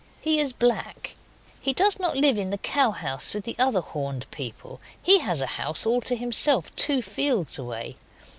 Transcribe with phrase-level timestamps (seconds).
[0.19, 1.13] He is black.
[1.61, 5.45] He does not live in the cowhouse with the other horned people; he has a
[5.61, 7.97] house all to himself two fields away.